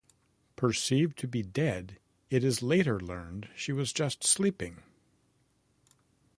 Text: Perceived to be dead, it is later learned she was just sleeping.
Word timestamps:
Perceived 0.55 1.15
to 1.19 1.27
be 1.27 1.43
dead, 1.43 1.99
it 2.31 2.43
is 2.43 2.63
later 2.63 2.99
learned 2.99 3.49
she 3.55 3.71
was 3.71 3.93
just 3.93 4.23
sleeping. 4.23 4.81